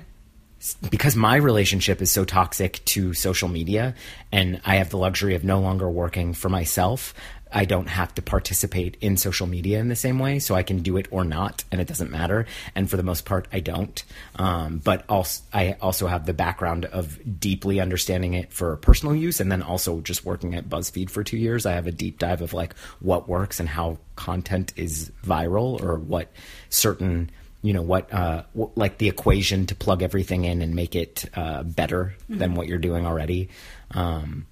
[0.89, 3.95] Because my relationship is so toxic to social media
[4.31, 7.13] and I have the luxury of no longer working for myself,
[7.51, 10.83] I don't have to participate in social media in the same way, so I can
[10.83, 12.45] do it or not, and it doesn't matter.
[12.75, 14.03] And for the most part, I don't.
[14.35, 19.39] Um, but also, I also have the background of deeply understanding it for personal use,
[19.39, 21.65] and then also just working at BuzzFeed for two years.
[21.65, 25.97] I have a deep dive of like what works and how content is viral, or
[25.97, 26.31] what
[26.69, 30.95] certain you know what uh w- like the equation to plug everything in and make
[30.95, 33.49] it uh better than what you're doing already
[33.91, 34.45] um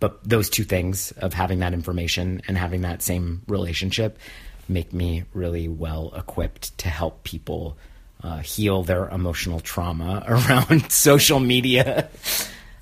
[0.00, 4.18] but those two things of having that information and having that same relationship
[4.68, 7.76] make me really well equipped to help people
[8.22, 12.08] uh, heal their emotional trauma around social media.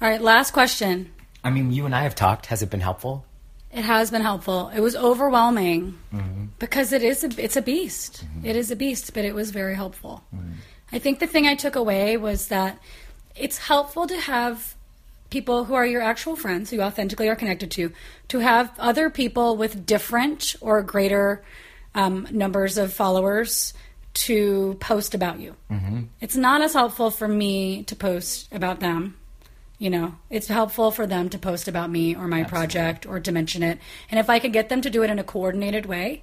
[0.00, 1.10] All right, last question.
[1.42, 2.46] I mean, you and I have talked.
[2.46, 3.24] Has it been helpful?
[3.72, 4.70] It has been helpful.
[4.74, 6.46] It was overwhelming mm-hmm.
[6.58, 8.24] because it is a, it's a beast.
[8.24, 8.46] Mm-hmm.
[8.46, 10.24] It is a beast, but it was very helpful.
[10.34, 10.54] Mm-hmm.
[10.92, 12.78] I think the thing I took away was that
[13.36, 14.74] it's helpful to have
[15.30, 17.92] people who are your actual friends, who you authentically are connected to,
[18.28, 21.44] to have other people with different or greater
[21.94, 23.72] um, numbers of followers
[24.12, 25.54] to post about you.
[26.20, 29.19] It's not as helpful for me to post about them
[29.80, 33.32] you know it's helpful for them to post about me or my project or to
[33.32, 33.78] mention it
[34.10, 36.22] and if i could get them to do it in a coordinated way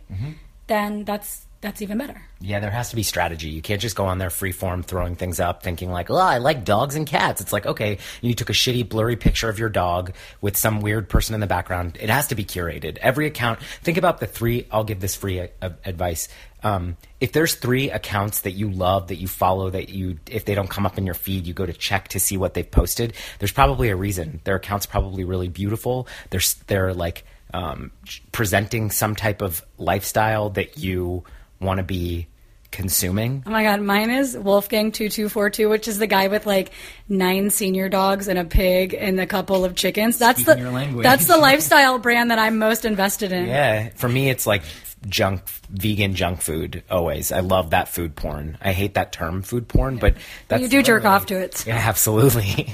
[0.67, 3.50] then that's that's even better Yeah, there has to be strategy.
[3.50, 6.38] You can't just go on there free form throwing things up thinking like, oh, I
[6.38, 7.41] like dogs and cats.
[7.41, 11.10] It's like, okay, you took a shitty blurry picture of your dog with some weird
[11.10, 11.98] person in the background.
[12.00, 12.98] It has to be curated.
[12.98, 16.28] Every account, think about the three, I'll give this free uh, advice.
[16.63, 20.56] Um, if there's three accounts that you love, that you follow, that you, if they
[20.56, 23.13] don't come up in your feed, you go to check to see what they've posted,
[23.39, 24.41] there's probably a reason.
[24.43, 26.08] Their account's probably really beautiful.
[26.32, 27.91] They're, they're like, um,
[28.32, 31.24] presenting some type of lifestyle that you
[31.62, 32.28] want to be
[32.70, 33.41] consuming.
[33.48, 36.72] oh my god mine is wolfgang 2242 which is the guy with like
[37.08, 40.72] nine senior dogs and a pig and a couple of chickens that's Speaking the your
[40.74, 41.04] language.
[41.04, 44.63] that's the lifestyle brand that i'm most invested in Yeah, for me, it's like
[45.07, 46.83] junk, vegan junk food.
[46.89, 48.57] Always, I love that food porn.
[48.62, 50.15] I hate that term, food porn, but
[50.47, 52.73] that's you do jerk off to it Yeah, absolutely.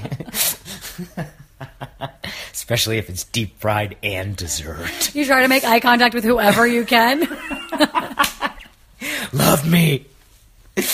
[2.52, 5.14] Especially if it's deep fried and dessert.
[5.14, 7.20] you try to make eye contact with whoever you can
[9.32, 10.06] Love me.
[10.76, 10.84] All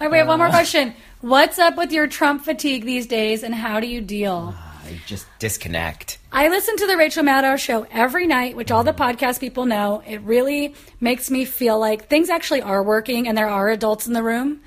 [0.00, 0.50] right, we have one more uh.
[0.50, 0.94] question.
[1.20, 4.54] What's up with your Trump fatigue these days, and how do you deal?
[4.56, 4.71] Ah.
[4.84, 6.18] I just disconnect.
[6.32, 9.02] I listen to the Rachel Maddow show every night, which all the mm-hmm.
[9.02, 10.02] podcast people know.
[10.06, 14.12] It really makes me feel like things actually are working, and there are adults in
[14.12, 14.60] the room.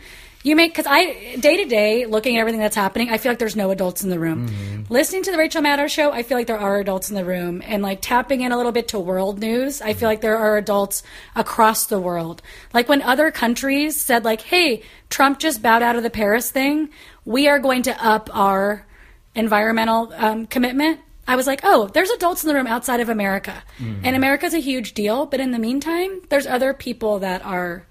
[0.44, 3.40] You make because I day to day looking at everything that's happening, I feel like
[3.40, 4.48] there's no adults in the room.
[4.48, 4.94] Mm-hmm.
[4.94, 7.64] Listening to the Rachel Maddow show, I feel like there are adults in the room,
[7.66, 10.56] and like tapping in a little bit to world news, I feel like there are
[10.56, 11.02] adults
[11.36, 12.44] across the world.
[12.76, 16.90] Like when other countries said like, "Hey, Trump just bowed out of the Paris thing.
[17.26, 18.86] We are going to up our
[19.36, 23.64] environmental um, commitment." I was like, "Oh, there's adults in the room outside of America,
[24.04, 25.26] and America's a huge deal.
[25.26, 27.86] But in the meantime, there's other people that are."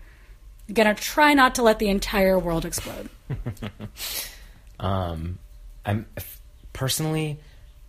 [0.72, 3.10] Gonna try not to let the entire world explode.
[4.78, 5.38] Um,
[5.84, 6.06] I'm
[6.72, 7.38] personally,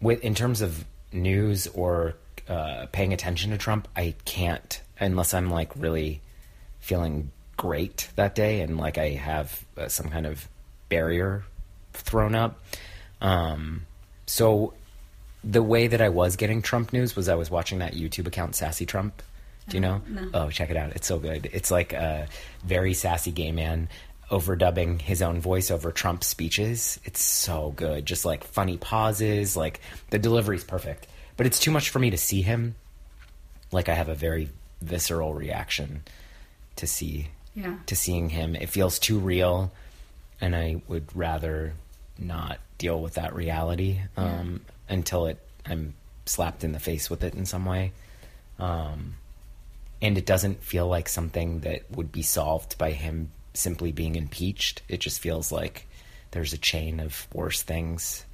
[0.02, 2.16] with in terms of news or
[2.48, 6.22] uh, paying attention to Trump, I can't unless I'm like really
[6.80, 10.48] feeling great that day and like I have uh, some kind of
[10.90, 11.44] barrier
[11.94, 12.62] thrown up.
[13.22, 13.86] Um,
[14.26, 14.74] so
[15.44, 18.56] the way that I was getting Trump news was I was watching that YouTube account,
[18.56, 19.22] Sassy Trump.
[19.68, 20.02] Do you know?
[20.34, 20.92] Oh, check it out.
[20.96, 21.50] It's so good.
[21.52, 22.28] It's like a
[22.64, 23.90] very sassy gay man
[24.30, 27.00] overdubbing his own voice over Trump's speeches.
[27.04, 28.06] It's so good.
[28.06, 29.80] Just like funny pauses, like
[30.12, 31.08] the delivery's perfect.
[31.38, 32.76] But it's too much for me to see him.
[33.72, 34.50] Like I have a very
[34.82, 36.04] visceral reaction
[36.76, 37.76] to see Yeah.
[37.88, 38.56] to seeing him.
[38.56, 39.72] It feels too real,
[40.42, 41.74] and I would rather
[42.20, 45.94] not deal with that reality um, until it I'm
[46.26, 47.92] slapped in the face with it in some way.
[48.60, 49.16] Um,
[50.02, 54.82] and it doesn't feel like something that would be solved by him simply being impeached.
[54.88, 55.88] It just feels like
[56.32, 58.26] there's a chain of worse things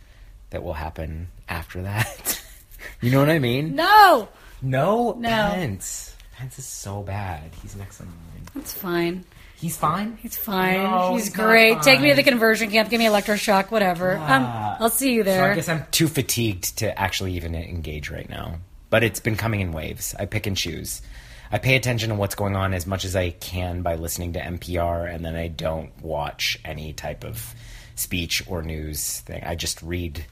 [0.50, 2.42] that will happen after that.
[3.02, 3.76] you know what I mean?
[3.76, 4.28] No,
[4.62, 5.30] No, No.
[5.54, 6.16] Pence.
[6.36, 7.52] Pence is so bad.
[7.62, 8.48] He's next on the line.
[8.56, 9.24] That's fine.
[9.62, 10.18] He's fine.
[10.20, 10.82] He's fine.
[10.82, 11.84] No, He's he's great.
[11.84, 12.90] Take me to the conversion camp.
[12.90, 13.70] Give me electroshock.
[13.70, 14.18] Whatever.
[14.18, 14.44] Um,
[14.80, 15.52] I'll see you So there.
[15.52, 18.56] I guess I'm too fatigued to actually even engage right now.
[18.90, 20.16] But it's been coming in waves.
[20.18, 21.04] I pick and choose.
[21.52, 24.40] I pay attention to what's going on as much as I can by listening to
[24.40, 27.54] NPR, and then I don't watch any type of
[27.96, 29.44] speech or news thing.
[29.46, 30.26] I just read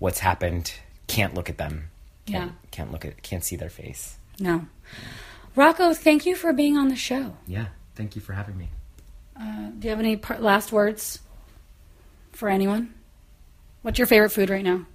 [0.00, 0.72] what's happened.
[1.06, 1.90] Can't look at them.
[2.26, 2.68] Can't, Yeah.
[2.72, 3.22] Can't look at.
[3.22, 4.16] Can't see their face.
[4.40, 4.66] no,
[5.54, 5.94] Rocco.
[5.94, 7.36] Thank you for being on the show.
[7.46, 7.66] Yeah.
[7.96, 8.68] Thank you for having me.
[9.38, 11.18] Do you have any par- last words
[12.32, 12.94] for anyone?
[13.82, 14.86] What's your favorite food right now?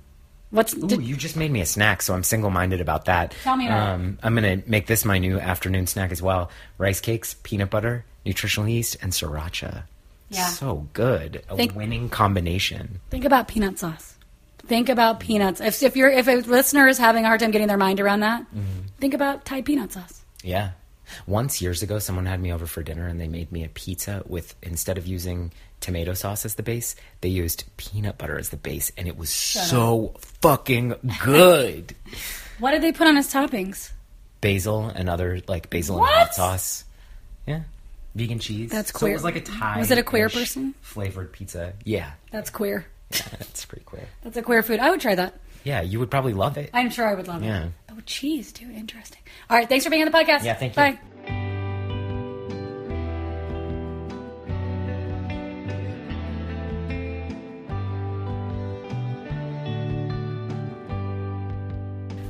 [0.49, 3.33] What's Ooh, did, you just made me a snack, so I'm single minded about that.
[3.43, 3.93] Tell me about it.
[3.93, 6.49] um, I'm gonna make this my new afternoon snack as well.
[6.77, 9.83] Rice cakes, peanut butter, nutritional yeast, and sriracha.
[10.29, 10.47] Yeah.
[10.47, 11.43] So good.
[11.49, 12.99] A Think- winning combination.
[13.09, 14.15] think about peanut sauce.
[14.59, 15.59] Think about peanuts.
[15.61, 18.19] If, if you're if a listener is having a hard time getting their mind around
[18.21, 18.87] that, Mm-hmm.
[18.99, 20.21] think about Thai peanut sauce.
[20.43, 20.71] Yeah.
[21.27, 24.23] Once years ago, someone had me over for dinner and they made me a pizza
[24.27, 28.57] with, instead of using tomato sauce as the base, they used peanut butter as the
[28.57, 31.95] base, and it was so fucking good.
[32.59, 33.91] What did they put on as toppings?
[34.39, 36.11] basil and other, like basil What?
[36.11, 36.83] and hot sauce.
[37.47, 37.61] Yeah.
[38.13, 38.69] Vegan cheese.
[38.69, 39.11] That's So queer.
[39.11, 39.79] it was like a Thai.
[39.79, 40.75] Was it a queer person?
[40.81, 41.73] Flavored pizza.
[41.85, 42.11] Yeah.
[42.31, 42.85] That's queer.
[43.09, 44.07] That's pretty queer.
[44.23, 44.79] That's a queer food.
[44.79, 45.39] I would try that.
[45.63, 46.69] Yeah, you would probably love it.
[46.73, 47.47] I'm sure I would love it.
[47.47, 47.65] Yeah.
[47.65, 47.71] it.
[47.91, 48.69] Oh, cheese too.
[48.71, 49.19] Interesting.
[49.49, 49.67] All right.
[49.67, 50.43] Thanks for being on the podcast.
[50.43, 50.75] Yeah, thank you.
[50.75, 50.99] Bye.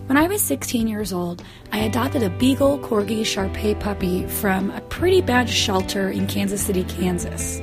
[0.08, 4.82] When I was 16 years old, I adopted a Beagle Corgi Sharpei puppy from a
[4.82, 7.62] pretty bad shelter in Kansas City, Kansas.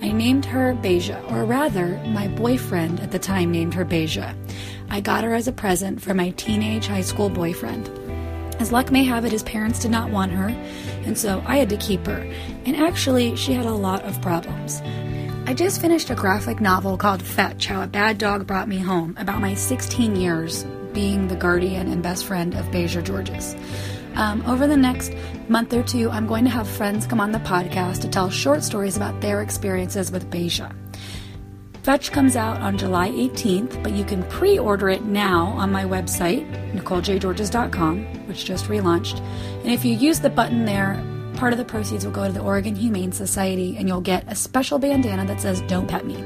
[0.00, 4.34] I named her Beija, or rather, my boyfriend at the time named her Beija.
[4.92, 7.88] I got her as a present from my teenage high school boyfriend.
[8.60, 10.48] As luck may have it, his parents did not want her,
[11.04, 12.28] and so I had to keep her.
[12.66, 14.82] And actually, she had a lot of problems.
[15.46, 19.16] I just finished a graphic novel called Fetch How a Bad Dog Brought Me Home
[19.16, 23.56] about my 16 years being the guardian and best friend of Beija Georges.
[24.16, 25.12] Um, over the next
[25.48, 28.64] month or two, I'm going to have friends come on the podcast to tell short
[28.64, 30.74] stories about their experiences with Beija.
[31.82, 35.84] Fetch comes out on July 18th, but you can pre order it now on my
[35.84, 39.20] website, NicoleJGeorges.com, which just relaunched.
[39.62, 41.02] And if you use the button there,
[41.36, 44.34] part of the proceeds will go to the Oregon Humane Society, and you'll get a
[44.34, 46.22] special bandana that says Don't Pet Me.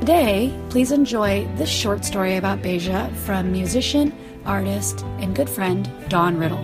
[0.00, 6.36] Today, please enjoy this short story about Beija from musician, artist, and good friend Don
[6.36, 6.62] Riddle.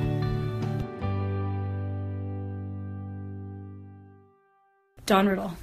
[5.07, 5.55] Don Riddle.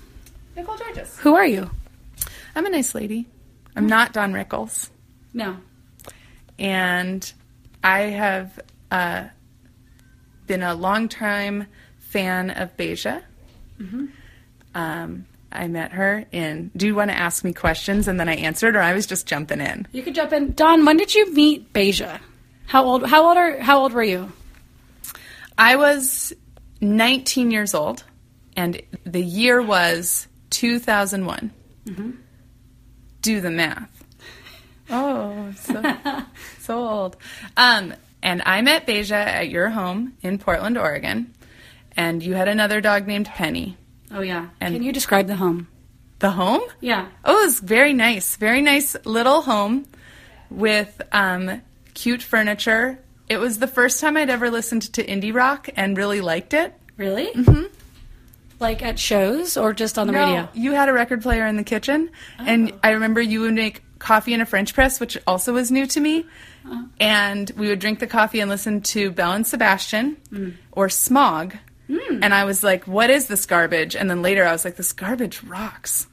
[0.55, 1.19] Nicole Georges.
[1.19, 1.69] Who are you?
[2.55, 3.27] I'm a nice lady.
[3.75, 4.89] I'm not Don Rickles.
[5.33, 5.57] No.
[6.57, 7.31] And
[7.83, 9.25] I have uh,
[10.47, 11.67] been a longtime
[11.99, 13.21] fan of Beija.
[13.79, 14.09] Mhm.
[14.73, 16.71] Um, I met her in.
[16.75, 19.25] Do you want to ask me questions and then I answered, or I was just
[19.27, 19.87] jumping in?
[19.91, 20.53] You could jump in.
[20.53, 22.19] Don, when did you meet Beija?
[22.67, 23.05] How old?
[23.05, 23.59] How old are?
[23.59, 24.31] How old were you?
[25.57, 26.33] I was
[26.81, 28.03] 19 years old,
[28.57, 31.51] and the year was 2001.
[33.25, 33.89] Do the math.
[34.91, 35.81] Oh, so,
[36.59, 37.17] so old.
[37.57, 41.33] Um, and I met Beija at your home in Portland, Oregon,
[41.97, 43.77] and you had another dog named Penny.
[44.11, 44.49] Oh yeah.
[44.61, 45.67] And- Can you describe the home?
[46.19, 46.61] The home?
[46.81, 47.07] Yeah.
[47.25, 48.35] Oh, it was very nice.
[48.35, 49.87] Very nice little home
[50.51, 51.63] with um,
[51.95, 52.99] cute furniture.
[53.27, 56.75] It was the first time I'd ever listened to indie rock and really liked it.
[56.95, 57.31] Really?
[57.33, 57.63] Mm-hmm.
[58.59, 60.47] Like at shows or just on the radio?
[60.53, 62.79] You had a record player in the kitchen, and oh.
[62.83, 65.99] I remember you would make coffee in a French press, which also was new to
[65.99, 66.25] me.
[66.65, 66.83] Uh-huh.
[66.99, 70.53] And we would drink the coffee and listen to Belle and Sebastian mm.
[70.71, 71.55] or Smog.
[71.89, 72.19] Mm.
[72.23, 73.95] And I was like, what is this garbage?
[73.95, 76.07] And then later I was like, this garbage rocks.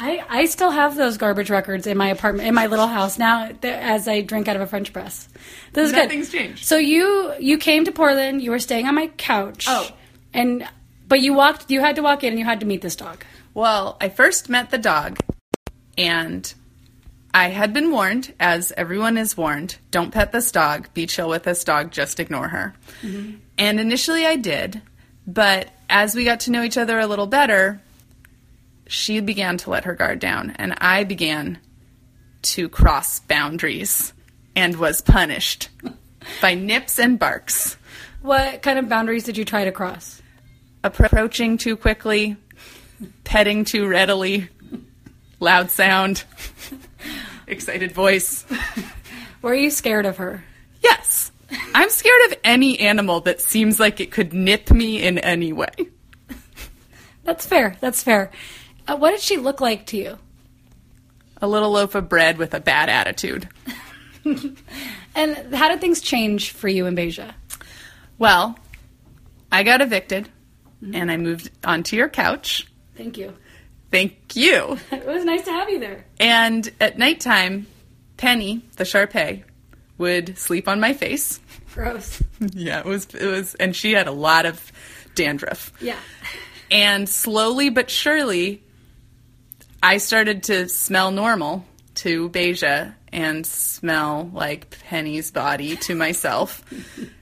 [0.00, 3.50] I, I still have those garbage records in my apartment, in my little house now,
[3.62, 5.28] as I drink out of a French press.
[5.72, 6.38] This is Nothing's good.
[6.38, 6.64] changed.
[6.64, 8.42] So you you came to Portland.
[8.42, 9.66] You were staying on my couch.
[9.68, 9.88] Oh.
[10.32, 10.68] and
[11.08, 11.70] but you walked.
[11.70, 13.24] You had to walk in, and you had to meet this dog.
[13.52, 15.18] Well, I first met the dog,
[15.96, 16.52] and
[17.32, 21.42] I had been warned, as everyone is warned don't pet this dog, be chill with
[21.42, 22.74] this dog, just ignore her.
[23.02, 23.36] Mm-hmm.
[23.58, 24.82] And initially I did,
[25.26, 27.80] but as we got to know each other a little better,
[28.86, 31.58] she began to let her guard down, and I began
[32.42, 34.12] to cross boundaries
[34.54, 35.68] and was punished
[36.40, 37.76] by nips and barks.
[38.22, 40.22] What kind of boundaries did you try to cross?
[40.84, 42.36] Approaching too quickly,
[43.24, 44.50] petting too readily,
[45.40, 46.24] loud sound,
[47.46, 48.44] excited voice.
[49.42, 50.44] Were you scared of her?
[50.82, 51.32] Yes,
[51.74, 55.72] I'm scared of any animal that seems like it could nip me in any way.
[57.24, 57.76] That's fair.
[57.80, 58.30] That's fair.
[58.86, 60.18] Uh, what did she look like to you?
[61.40, 63.48] A little loaf of bread with a bad attitude.
[65.14, 67.34] And how did things change for you in Beija?
[68.18, 68.58] Well,
[69.52, 70.28] I got evicted
[70.84, 70.94] Mm-hmm.
[70.96, 72.66] and I moved onto your couch.
[72.94, 73.32] Thank you.
[73.90, 74.78] Thank you.
[74.92, 76.04] It was nice to have you there.
[76.20, 77.66] And at nighttime,
[78.18, 79.44] Penny, the Sharpei,
[79.96, 81.40] would sleep on my face.
[81.72, 82.22] Gross.
[82.52, 84.70] Yeah, it was it was and she had a lot of
[85.14, 85.72] dandruff.
[85.80, 85.96] Yeah.
[86.70, 88.62] And slowly but surely
[89.82, 91.64] I started to smell normal
[91.96, 96.62] to Beija and smell like Penny's body to myself.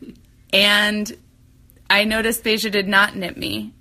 [0.52, 1.12] and
[1.92, 3.74] I noticed Beija did not nip me.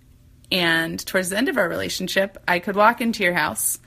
[0.52, 3.80] And towards the end of our relationship, I could walk into your house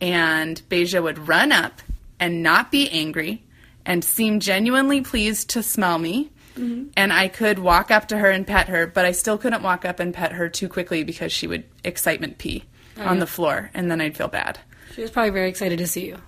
[0.00, 1.82] and Beija would run up
[2.20, 3.42] and not be angry
[3.84, 6.30] and seem genuinely pleased to smell me.
[6.56, 6.90] Mm-hmm.
[6.96, 9.84] And I could walk up to her and pet her, but I still couldn't walk
[9.84, 12.62] up and pet her too quickly because she would excitement pee
[12.98, 14.60] oh, on the floor and then I'd feel bad.
[14.94, 16.18] She was probably very excited to see you.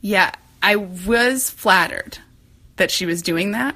[0.00, 0.30] Yeah,
[0.62, 2.18] I was flattered
[2.76, 3.74] that she was doing that,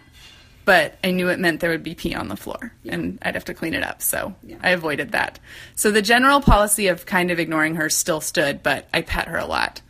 [0.65, 3.45] but I knew it meant there would be pee on the floor and I'd have
[3.47, 4.01] to clean it up.
[4.03, 5.39] So I avoided that.
[5.75, 9.39] So the general policy of kind of ignoring her still stood, but I pet her
[9.39, 9.83] a lot.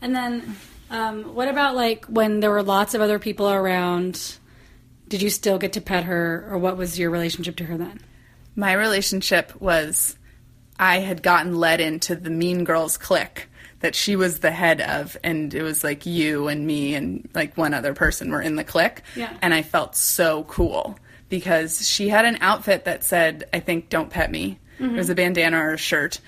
[0.00, 0.56] And then,
[0.90, 4.36] um, what about like when there were lots of other people around?
[5.08, 8.00] Did you still get to pet her, or what was your relationship to her then?
[8.54, 10.16] My relationship was
[10.78, 13.47] I had gotten led into the Mean Girls clique
[13.80, 17.56] that she was the head of, and it was like you and me and like
[17.56, 19.02] one other person were in the clique.
[19.14, 19.36] Yeah.
[19.40, 20.98] And I felt so cool
[21.28, 24.58] because she had an outfit that said, I think, don't pet me.
[24.80, 24.94] Mm-hmm.
[24.94, 26.20] It was a bandana or a shirt.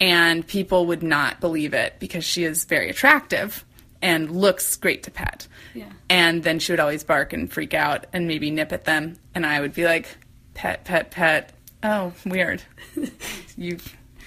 [0.00, 3.64] And people would not believe it because she is very attractive
[4.00, 5.46] and looks great to pet.
[5.74, 5.90] Yeah.
[6.10, 9.16] And then she would always bark and freak out and maybe nip at them.
[9.34, 10.08] And I would be like,
[10.54, 11.52] pet, pet, pet.
[11.82, 12.62] Oh, weird.
[13.56, 13.78] you,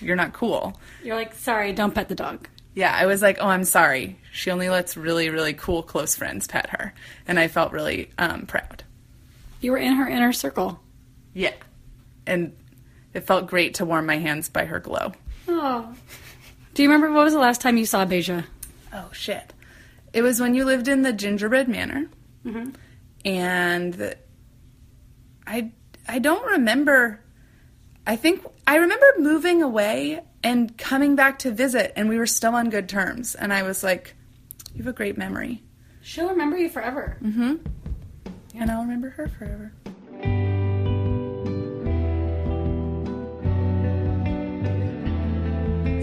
[0.02, 0.80] you're not cool.
[1.04, 2.48] You're like, sorry, don't pet the dog.
[2.76, 4.20] Yeah, I was like, oh, I'm sorry.
[4.34, 6.94] She only lets really, really cool close friends pet her.
[7.26, 8.84] And I felt really um, proud.
[9.62, 10.80] You were in her inner circle.
[11.34, 11.54] Yeah.
[12.28, 12.56] And
[13.14, 15.14] it felt great to warm my hands by her glow.
[15.48, 15.96] Oh.
[16.74, 18.44] Do you remember what was the last time you saw Beija?
[18.94, 19.54] Oh, shit.
[20.12, 22.10] It was when you lived in the gingerbread manor.
[23.24, 24.16] And
[25.48, 25.72] I,
[26.08, 27.22] I don't remember.
[28.06, 32.54] I think I remember moving away and coming back to visit, and we were still
[32.54, 33.34] on good terms.
[33.34, 34.16] And I was like,
[34.74, 35.64] You have a great memory.
[36.04, 37.18] She'll remember you forever.
[37.22, 37.56] Mm-hmm.
[38.54, 39.74] And I'll remember her forever.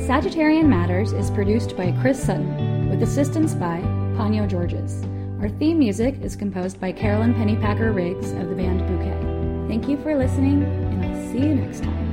[0.05, 3.79] Sagittarian Matters is produced by Chris Sutton, with assistance by
[4.17, 5.05] Ponyo Georges.
[5.41, 9.69] Our theme music is composed by Carolyn Pennypacker Riggs of the band Bouquet.
[9.69, 12.12] Thank you for listening, and I'll see you next time.